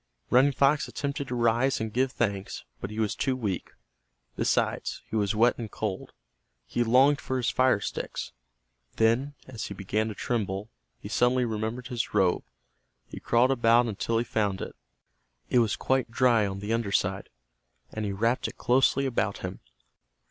Running 0.31 0.51
Fox 0.51 0.87
attempted 0.87 1.27
to 1.27 1.35
rise 1.35 1.79
and 1.79 1.93
give 1.93 2.11
thanks, 2.11 2.63
but 2.79 2.89
he 2.89 2.97
was 2.99 3.15
too 3.15 3.35
weak. 3.35 3.69
Besides, 4.35 5.03
he 5.07 5.15
was 5.15 5.35
wet 5.35 5.59
and 5.59 5.69
cold. 5.69 6.11
He 6.65 6.83
longed 6.83 7.21
for 7.21 7.37
his 7.37 7.51
fire 7.51 7.79
sticks. 7.79 8.31
Then, 8.95 9.35
as 9.47 9.65
he 9.67 9.75
began 9.75 10.07
to 10.07 10.15
tremble, 10.15 10.69
he 10.99 11.07
suddenly 11.07 11.45
remembered 11.45 11.89
his 11.89 12.15
robe. 12.15 12.41
He 13.09 13.19
crawled 13.19 13.51
about 13.51 13.85
until 13.85 14.17
he 14.17 14.23
found 14.23 14.59
it. 14.59 14.75
It 15.51 15.59
was 15.59 15.75
quite 15.75 16.09
dry 16.09 16.47
on 16.47 16.61
the 16.61 16.73
under 16.73 16.91
side, 16.91 17.29
and 17.91 18.03
he 18.03 18.11
wrapped 18.11 18.47
it 18.47 18.57
closely 18.57 19.05
about 19.05 19.43
him. 19.45 19.59